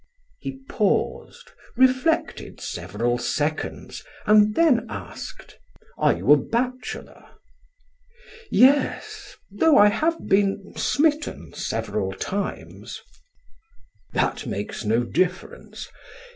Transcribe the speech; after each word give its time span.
He 0.39 0.53
paused, 0.67 1.51
reflected 1.75 2.59
several 2.59 3.19
seconds 3.19 4.03
and 4.25 4.55
then 4.55 4.87
asked: 4.89 5.59
"Are 5.95 6.11
you 6.17 6.31
a 6.31 6.37
bachelor?" 6.37 7.23
"Yes, 8.49 9.35
though 9.51 9.77
I 9.77 9.89
have 9.89 10.27
been 10.27 10.73
smitten 10.75 11.53
several 11.53 12.13
times." 12.13 12.99
"That 14.13 14.47
makes 14.47 14.83
no 14.83 15.03
difference. 15.03 15.87